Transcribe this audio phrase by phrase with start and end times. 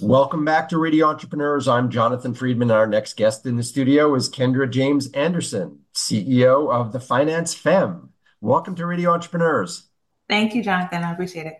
[0.00, 1.66] Welcome back to Radio Entrepreneurs.
[1.66, 2.70] I'm Jonathan Freedman.
[2.70, 8.10] Our next guest in the studio is Kendra James Anderson, CEO of the Finance Femme.
[8.42, 9.84] Welcome to Radio Entrepreneurs.
[10.28, 11.02] Thank you, Jonathan.
[11.02, 11.56] I appreciate it.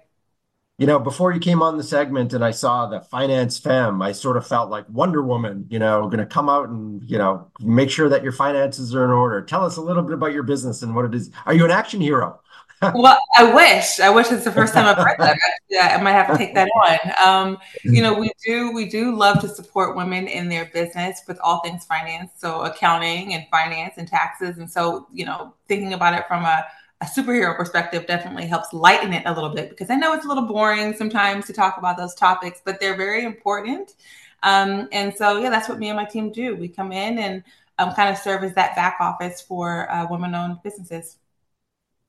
[0.77, 4.12] You know, before you came on the segment and I saw the Finance Femme, I
[4.12, 7.51] sort of felt like Wonder Woman, you know, going to come out and, you know,
[7.61, 9.41] make sure that your finances are in order.
[9.41, 11.31] Tell us a little bit about your business and what it is.
[11.47, 12.39] Are you an action hero?
[12.95, 14.01] well, I wish.
[14.01, 15.38] I wish it's the first time I've heard that.
[15.71, 16.98] Yeah, I might have to take that on.
[17.27, 21.39] Um, you know, we do we do love to support women in their business with
[21.43, 26.15] all things finance, so accounting and finance and taxes, and so you know, thinking about
[26.15, 26.66] it from a
[27.02, 30.29] a superhero perspective definitely helps lighten it a little bit because I know it's a
[30.29, 33.95] little boring sometimes to talk about those topics, but they're very important.
[34.43, 36.57] Um, and so, yeah, that's what me and my team do.
[36.57, 37.45] We come in and
[37.79, 41.19] um, kind of serve as that back office for uh, women owned businesses.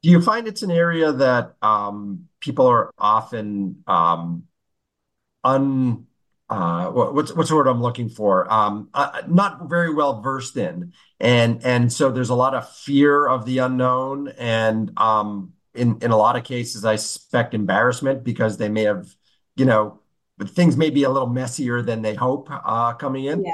[0.07, 4.43] Do you find it's an area that um, people are often um,
[5.43, 6.05] un
[6.49, 8.49] uh, what's what's the word I'm looking for?
[8.49, 13.27] Um, uh, not very well versed in, and and so there's a lot of fear
[13.27, 18.55] of the unknown, and um, in in a lot of cases, I suspect embarrassment because
[18.55, 19.13] they may have,
[19.57, 19.99] you know,
[20.41, 23.43] things may be a little messier than they hope uh, coming in.
[23.43, 23.51] Yeah.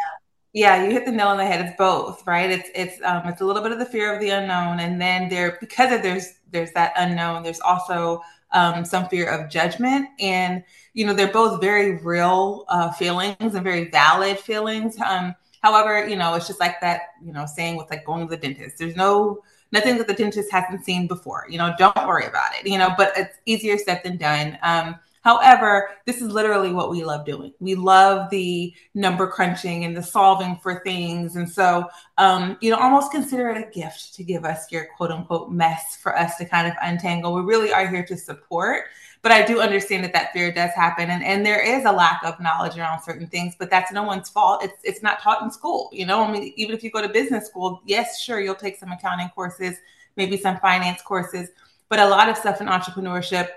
[0.53, 1.65] Yeah, you hit the nail on the head.
[1.65, 2.49] It's both, right?
[2.51, 5.27] It's it's um, it's a little bit of the fear of the unknown, and then
[5.27, 7.41] there because of there's there's that unknown.
[7.41, 12.91] There's also um, some fear of judgment, and you know they're both very real uh,
[12.91, 14.95] feelings and very valid feelings.
[15.01, 18.29] Um, however, you know it's just like that you know saying with like going to
[18.29, 18.77] the dentist.
[18.77, 21.47] There's no nothing that the dentist hasn't seen before.
[21.49, 22.67] You know, don't worry about it.
[22.69, 24.59] You know, but it's easier said than done.
[24.61, 27.53] Um, However, this is literally what we love doing.
[27.61, 31.37] We love the number crunching and the solving for things.
[31.37, 35.11] And so, um, you know, almost consider it a gift to give us your quote
[35.11, 37.33] unquote mess for us to kind of untangle.
[37.33, 38.83] We really are here to support.
[39.21, 42.21] But I do understand that that fear does happen, and, and there is a lack
[42.25, 43.55] of knowledge around certain things.
[43.57, 44.61] But that's no one's fault.
[44.61, 45.89] It's it's not taught in school.
[45.93, 48.77] You know, I mean, even if you go to business school, yes, sure, you'll take
[48.77, 49.77] some accounting courses,
[50.17, 51.47] maybe some finance courses,
[51.87, 53.47] but a lot of stuff in entrepreneurship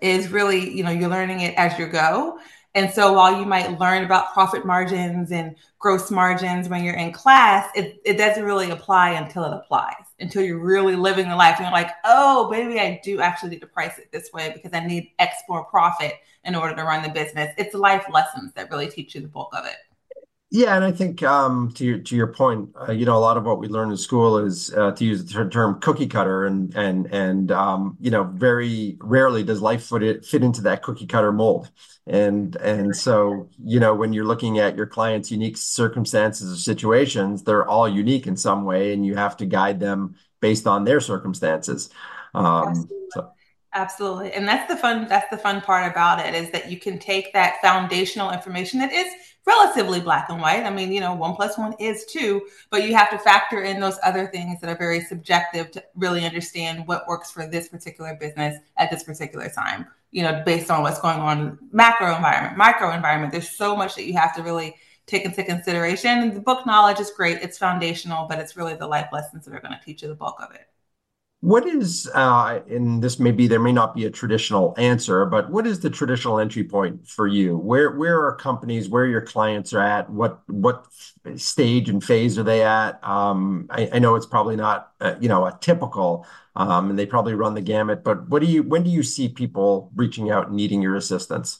[0.00, 2.38] is really, you know, you're learning it as you go.
[2.76, 7.12] And so while you might learn about profit margins and gross margins when you're in
[7.12, 11.56] class, it, it doesn't really apply until it applies, until you're really living the life
[11.58, 14.72] and you're like, oh, maybe I do actually need to price it this way because
[14.72, 17.54] I need X more profit in order to run the business.
[17.56, 19.76] It's life lessons that really teach you the bulk of it.
[20.54, 23.36] Yeah, and I think um, to your to your point, uh, you know, a lot
[23.36, 26.72] of what we learn in school is uh, to use the term cookie cutter, and
[26.76, 31.08] and and um, you know, very rarely does life fit it fit into that cookie
[31.08, 31.72] cutter mold.
[32.06, 37.42] And and so you know, when you're looking at your clients' unique circumstances or situations,
[37.42, 41.00] they're all unique in some way, and you have to guide them based on their
[41.00, 41.90] circumstances.
[42.32, 43.06] Um, Absolutely.
[43.10, 43.30] So.
[43.72, 44.32] Absolutely.
[44.34, 47.32] And that's the fun that's the fun part about it is that you can take
[47.32, 49.12] that foundational information that is
[49.46, 50.64] relatively black and white.
[50.64, 53.80] I mean, you know, one plus one is two, but you have to factor in
[53.80, 58.16] those other things that are very subjective to really understand what works for this particular
[58.18, 62.92] business at this particular time, you know, based on what's going on macro environment, micro
[62.92, 63.32] environment.
[63.32, 64.74] There's so much that you have to really
[65.06, 66.32] take into consideration.
[66.32, 69.60] The book knowledge is great, it's foundational, but it's really the life lessons that are
[69.60, 70.68] going to teach you the bulk of it.
[71.44, 75.50] What is, uh, and this may be, there may not be a traditional answer, but
[75.50, 77.58] what is the traditional entry point for you?
[77.58, 80.08] Where where are companies, where your clients are at?
[80.08, 80.86] What what
[81.36, 82.98] stage and phase are they at?
[83.06, 87.04] Um, I, I know it's probably not, uh, you know, a typical, um, and they
[87.04, 88.02] probably run the gamut.
[88.04, 91.58] But what do you when do you see people reaching out and needing your assistance?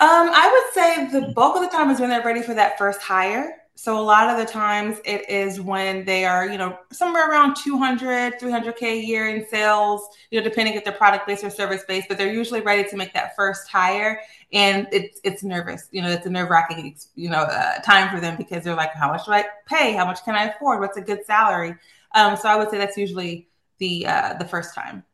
[0.00, 2.76] Um, I would say the bulk of the time is when they're ready for that
[2.76, 3.56] first hire.
[3.78, 7.56] So a lot of the times it is when they are, you know, somewhere around
[7.56, 11.84] 200, 300K a year in sales, you know, depending if they're product based or service
[11.86, 14.18] based, but they're usually ready to make that first hire.
[14.50, 18.18] And it's, it's nervous, you know, it's a nerve wracking, you know, uh, time for
[18.18, 19.92] them because they're like, how much do I pay?
[19.92, 20.80] How much can I afford?
[20.80, 21.74] What's a good salary?
[22.14, 25.04] Um, so I would say that's usually the, uh, the first time.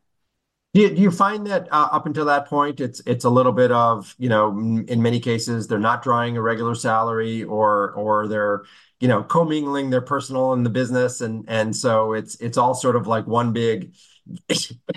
[0.75, 3.53] Do you, do you find that uh, up until that point, it's it's a little
[3.53, 4.49] bit of you know,
[4.89, 8.65] in many cases they're not drawing a regular salary, or or they're
[8.99, 12.97] you know commingling their personal and the business, and and so it's it's all sort
[12.97, 13.93] of like one big,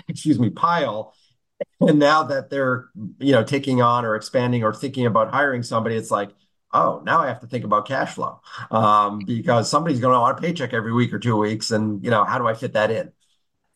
[0.08, 1.14] excuse me, pile.
[1.80, 5.96] And now that they're you know taking on or expanding or thinking about hiring somebody,
[5.96, 6.30] it's like
[6.74, 8.40] oh, now I have to think about cash flow
[8.70, 12.10] um, because somebody's going to want a paycheck every week or two weeks, and you
[12.10, 13.12] know how do I fit that in?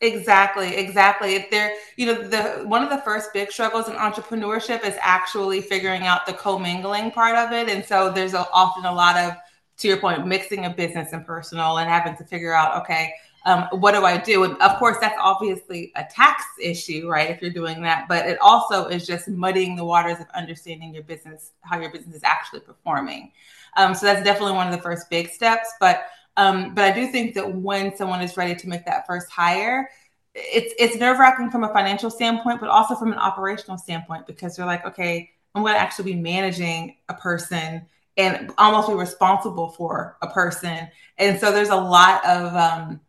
[0.03, 1.35] Exactly, exactly.
[1.35, 5.61] If they're, you know, the one of the first big struggles in entrepreneurship is actually
[5.61, 9.33] figuring out the commingling part of it, and so there's a, often a lot of,
[9.77, 13.13] to your point, mixing of business and personal, and having to figure out, okay,
[13.45, 14.43] um, what do I do?
[14.43, 17.29] And of course, that's obviously a tax issue, right?
[17.29, 21.03] If you're doing that, but it also is just muddying the waters of understanding your
[21.03, 23.31] business, how your business is actually performing.
[23.77, 25.69] Um, so that's definitely one of the first big steps.
[25.79, 26.05] But
[26.37, 29.89] um, but I do think that when someone is ready to make that first hire,
[30.33, 34.57] it's it's nerve wracking from a financial standpoint, but also from an operational standpoint because
[34.57, 37.85] you're like, okay, I'm going to actually be managing a person
[38.17, 40.87] and almost be responsible for a person,
[41.17, 43.01] and so there's a lot of um,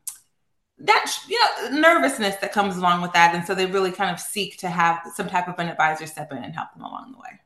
[0.78, 4.18] that you know nervousness that comes along with that, and so they really kind of
[4.18, 7.18] seek to have some type of an advisor step in and help them along the
[7.18, 7.38] way.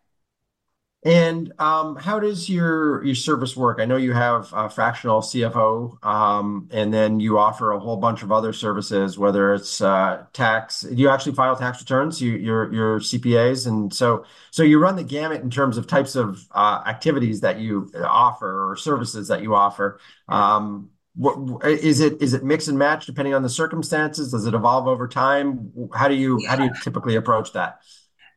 [1.07, 3.79] And um, how does your your service work?
[3.79, 8.25] I know you have a fractional CFO, um, and then you offer a whole bunch
[8.25, 10.81] of other services, whether it's uh, tax.
[10.81, 12.21] Do you actually file tax returns?
[12.21, 16.17] You, your your CPAs, and so so you run the gamut in terms of types
[16.17, 20.01] of uh, activities that you offer or services that you offer.
[20.29, 22.21] Um, what is it?
[22.21, 24.33] Is it mix and match depending on the circumstances?
[24.33, 25.73] Does it evolve over time?
[25.95, 27.79] How do you how do you typically approach that?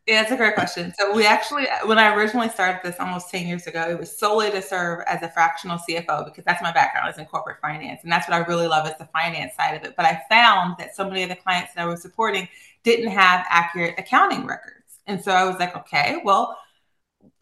[0.10, 0.92] Yeah, it's a great question.
[1.00, 4.50] So we actually, when I originally started this almost 10 years ago, it was solely
[4.50, 8.00] to serve as a fractional CFO because that's my background is in corporate finance.
[8.02, 9.96] And that's what I really love is the finance side of it.
[9.96, 12.48] But I found that so many of the clients that I was supporting
[12.82, 14.98] didn't have accurate accounting records.
[15.06, 16.58] And so I was like, okay, well,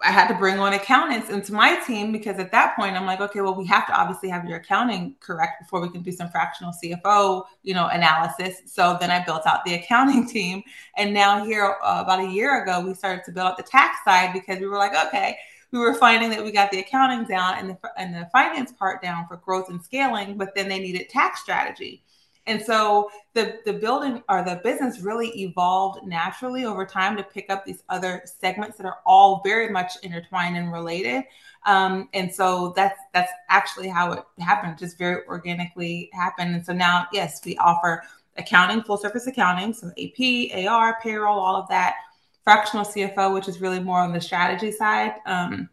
[0.01, 3.19] I had to bring on accountants into my team because at that point I'm like,
[3.19, 6.29] okay, well, we have to obviously have your accounting correct before we can do some
[6.29, 8.61] fractional CFO, you know, analysis.
[8.67, 10.61] So then I built out the accounting team,
[10.97, 14.03] and now here uh, about a year ago we started to build out the tax
[14.03, 15.37] side because we were like, okay,
[15.71, 19.01] we were finding that we got the accounting down and the and the finance part
[19.01, 22.03] down for growth and scaling, but then they needed tax strategy.
[22.47, 27.49] And so the the building or the business really evolved naturally over time to pick
[27.49, 31.25] up these other segments that are all very much intertwined and related.
[31.65, 36.55] Um, and so that's that's actually how it happened, just very organically happened.
[36.55, 38.03] And so now, yes, we offer
[38.37, 41.95] accounting, full service accounting, so AP, AR, payroll, all of that.
[42.43, 45.15] Fractional CFO, which is really more on the strategy side.
[45.25, 45.69] Um,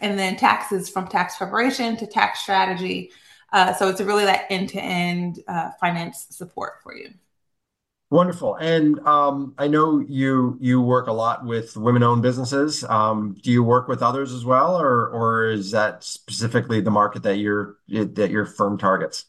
[0.00, 3.10] and then taxes from tax preparation to tax strategy
[3.52, 5.40] uh, so it's really that end to end
[5.80, 7.10] finance support for you.
[8.10, 8.56] Wonderful.
[8.56, 12.84] And um, I know you you work a lot with women-owned businesses.
[12.84, 17.22] Um, do you work with others as well, or or is that specifically the market
[17.22, 19.24] that your that your firm targets?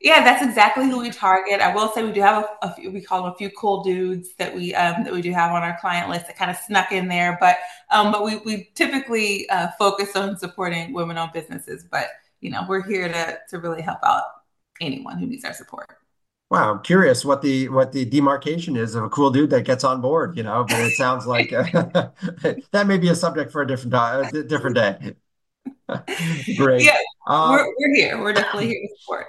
[0.00, 1.60] Yeah, that's exactly who we target.
[1.60, 3.84] I will say we do have a, a few, we call them a few cool
[3.84, 6.56] dudes that we um, that we do have on our client list that kind of
[6.56, 7.58] snuck in there, but
[7.90, 12.08] um, but we we typically uh, focus on supporting women-owned businesses, but
[12.40, 14.24] you know, we're here to to really help out
[14.80, 15.86] anyone who needs our support.
[16.48, 19.82] Wow, I'm curious what the what the demarcation is of a cool dude that gets
[19.82, 21.64] on board, you know, but it sounds like uh,
[22.70, 25.14] that may be a subject for a different uh, different day.
[26.56, 26.84] Great.
[26.84, 28.22] Yeah, um, we're, we're here.
[28.22, 29.26] We're definitely here to support.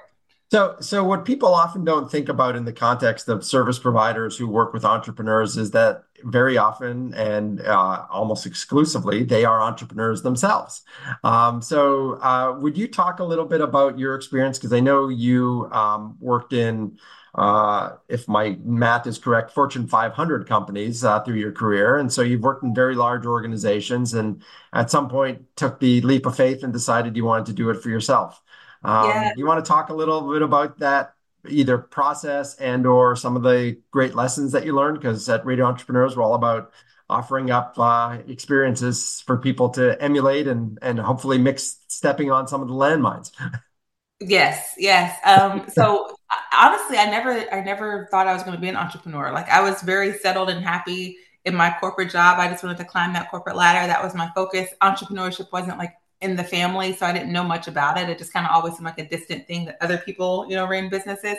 [0.50, 4.48] So, so what people often don't think about in the context of service providers who
[4.48, 10.84] work with entrepreneurs is that very often and uh, almost exclusively they are entrepreneurs themselves.
[11.26, 14.58] Um, so, uh, would you talk a little bit about your experience?
[14.58, 16.98] Because I know you um, worked in,
[17.36, 22.22] uh, if my math is correct, Fortune 500 companies uh, through your career, and so
[22.22, 24.42] you've worked in very large organizations, and
[24.72, 27.84] at some point took the leap of faith and decided you wanted to do it
[27.84, 28.42] for yourself.
[28.88, 29.34] Um, yeah.
[29.36, 31.14] You want to talk a little bit about that,
[31.48, 35.00] either process and or some of the great lessons that you learned?
[35.00, 36.72] Because at Radio Entrepreneurs, we're all about
[37.10, 42.62] offering up uh, experiences for people to emulate and and hopefully mix stepping on some
[42.62, 43.32] of the landmines.
[44.22, 45.18] yes, yes.
[45.26, 46.16] Um, so
[46.54, 49.32] honestly, I never I never thought I was going to be an entrepreneur.
[49.32, 52.40] Like I was very settled and happy in my corporate job.
[52.40, 53.86] I just wanted to climb that corporate ladder.
[53.86, 54.70] That was my focus.
[54.82, 58.10] Entrepreneurship wasn't like in the family, so I didn't know much about it.
[58.10, 60.68] It just kind of always seemed like a distant thing that other people, you know,
[60.68, 61.38] ran businesses.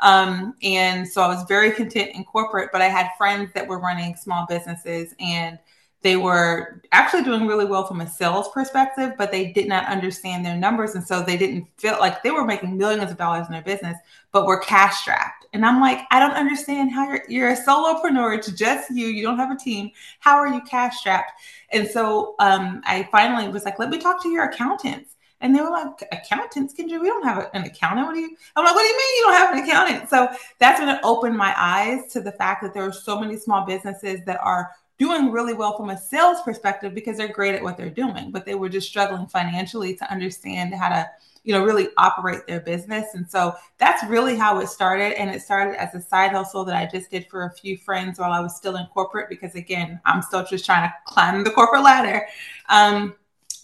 [0.00, 3.78] Um, and so I was very content in corporate, but I had friends that were
[3.78, 5.58] running small businesses and
[6.04, 10.44] they were actually doing really well from a sales perspective, but they did not understand
[10.44, 10.94] their numbers.
[10.94, 13.96] And so they didn't feel like they were making millions of dollars in their business,
[14.30, 15.46] but were cash strapped.
[15.54, 18.36] And I'm like, I don't understand how you're, you're a solopreneur.
[18.36, 19.06] It's just you.
[19.06, 19.92] You don't have a team.
[20.20, 21.32] How are you cash strapped?
[21.72, 25.16] And so um, I finally was like, let me talk to your accountants.
[25.40, 28.06] And they were like, accountants, Kendra, we don't have an accountant.
[28.06, 28.36] What do you?
[28.56, 30.10] I'm like, what do you mean you don't have an accountant?
[30.10, 33.38] So that's when it opened my eyes to the fact that there are so many
[33.38, 37.62] small businesses that are doing really well from a sales perspective because they're great at
[37.62, 41.10] what they're doing, but they were just struggling financially to understand how to,
[41.42, 43.14] you know, really operate their business.
[43.14, 45.18] And so that's really how it started.
[45.20, 48.18] And it started as a side hustle that I just did for a few friends
[48.18, 51.50] while I was still in corporate, because again, I'm still just trying to climb the
[51.50, 52.26] corporate ladder.
[52.68, 53.14] Um,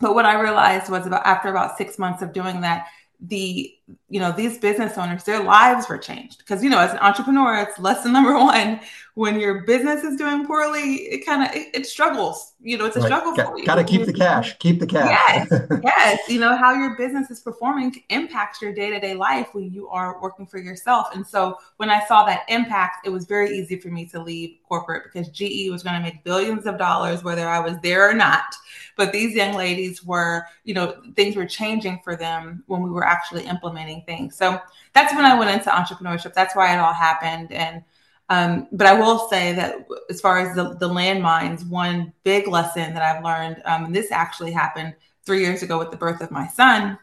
[0.00, 2.86] but what I realized was about after about six months of doing that,
[3.20, 3.74] the
[4.08, 6.38] you know these business owners their lives were changed.
[6.38, 8.80] Because you know as an entrepreneur it's lesson number one
[9.14, 12.54] when your business is doing poorly it kind of it, it, struggles.
[12.60, 13.06] You know it's a right.
[13.06, 13.66] struggle for you.
[13.66, 15.46] gotta keep the cash keep the cash.
[15.50, 16.20] Yes yes.
[16.28, 20.46] You know how your business is performing impacts your day-to-day life when you are working
[20.46, 21.08] for yourself.
[21.14, 24.56] And so when i saw that impact it was very easy for me to leave
[24.68, 28.14] corporate because ge was going to make billions of dollars whether i was there or
[28.14, 28.54] not
[29.00, 33.02] but these young ladies were you know things were changing for them when we were
[33.02, 34.36] actually implementing things.
[34.36, 34.60] So
[34.92, 36.34] that's when i went into entrepreneurship.
[36.34, 37.50] That's why it all happened.
[37.50, 37.82] And
[38.28, 42.92] um, but I will say that as far as the, the landmines, one big lesson
[42.92, 46.30] that I've learned, um, and this actually happened three years ago with the birth of
[46.30, 46.98] my son,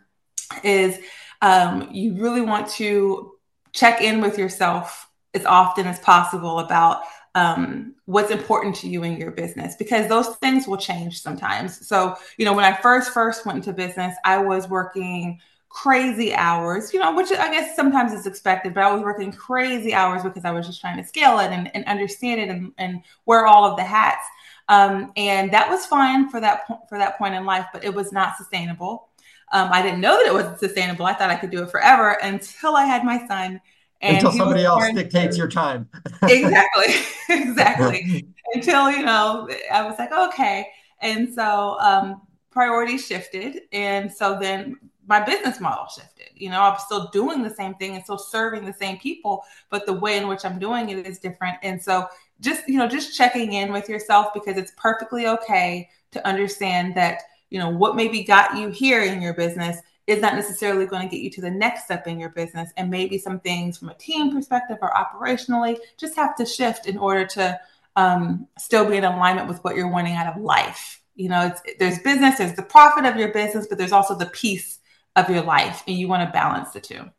[0.63, 0.99] is
[1.41, 3.33] um, you really want to
[3.73, 5.06] check in with yourself
[5.37, 7.03] as often as possible about
[7.35, 11.87] um, what's important to you in your business because those things will change sometimes.
[11.87, 15.39] So, you know, when I first first went into business, I was working
[15.69, 19.93] crazy hours, you know, which I guess sometimes is expected, but I was working crazy
[19.93, 23.03] hours because I was just trying to scale it and, and understand it and, and
[23.27, 24.25] wear all of the hats.
[24.69, 27.93] Um, and that was fine for that po- for that point in life, but it
[27.93, 29.09] was not sustainable.
[29.53, 31.05] Um, I didn't know that it wasn't sustainable.
[31.05, 33.61] I thought I could do it forever until I had my son.
[34.01, 35.89] Until somebody else dictates your time.
[36.23, 36.95] exactly,
[37.29, 38.27] exactly.
[38.53, 40.67] until you know, I was like, okay.
[41.01, 44.77] And so um, priorities shifted, and so then
[45.07, 46.27] my business model shifted.
[46.35, 49.85] You know, I'm still doing the same thing and still serving the same people, but
[49.85, 51.57] the way in which I'm doing it is different.
[51.63, 52.07] And so
[52.41, 57.21] just, you know, just checking in with yourself because it's perfectly okay to understand that,
[57.49, 59.77] you know, what maybe got you here in your business
[60.07, 62.71] is not necessarily going to get you to the next step in your business.
[62.77, 66.97] And maybe some things from a team perspective or operationally just have to shift in
[66.97, 67.59] order to
[67.95, 71.01] um, still be in alignment with what you're wanting out of life.
[71.15, 74.79] You know, there's business, there's the profit of your business, but there's also the peace
[75.17, 77.09] of your life and you want to balance the two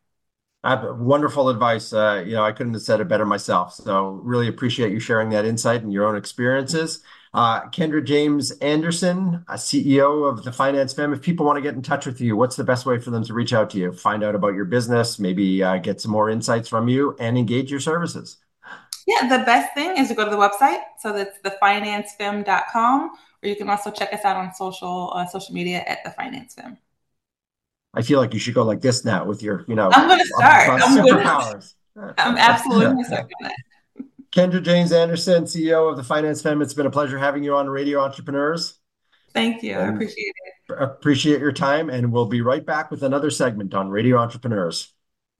[0.63, 4.91] wonderful advice uh, you know i couldn't have said it better myself so really appreciate
[4.91, 7.01] you sharing that insight and your own experiences uh,
[7.35, 12.05] kendra james anderson ceo of the finance femme if people want to get in touch
[12.05, 14.35] with you what's the best way for them to reach out to you find out
[14.35, 18.37] about your business maybe uh, get some more insights from you and engage your services
[19.05, 23.11] yeah the best thing is to go to the website so that's thefinancefemme.com
[23.43, 26.55] or you can also check us out on social uh, social media at the finance
[26.55, 26.77] femme
[27.93, 30.19] I feel like you should go like this now with your, you know, I'm going
[30.19, 30.81] to start.
[30.81, 31.05] I'm.
[31.05, 31.61] Gonna,
[32.19, 33.53] I'm absolutely going to start that.
[34.31, 36.61] Kendra James Anderson, CEO of the Finance Femme.
[36.61, 38.79] It's been a pleasure having you on Radio Entrepreneurs.
[39.33, 39.73] Thank you.
[39.73, 40.75] And I appreciate it.
[40.79, 41.89] Appreciate your time.
[41.89, 44.93] And we'll be right back with another segment on Radio Entrepreneurs.